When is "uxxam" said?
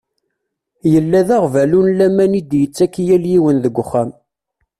3.83-4.09